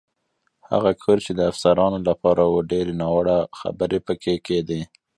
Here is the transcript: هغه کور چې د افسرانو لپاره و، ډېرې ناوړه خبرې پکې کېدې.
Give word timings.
هغه 0.71 0.91
کور 1.01 1.17
چې 1.25 1.31
د 1.35 1.41
افسرانو 1.51 1.99
لپاره 2.09 2.43
و، 2.45 2.55
ډېرې 2.71 2.93
ناوړه 3.01 3.37
خبرې 3.59 3.99
پکې 4.05 4.35
کېدې. 4.47 4.81